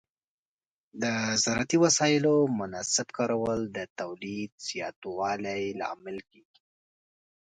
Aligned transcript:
د 1.01 1.03
زراعتي 1.43 1.77
وسایلو 1.85 2.33
مناسب 2.59 3.07
کارول 3.17 3.59
د 3.77 3.79
تولید 3.99 4.51
زیاتوالي 4.69 5.61
لامل 5.79 6.17
کېږي. 6.29 6.61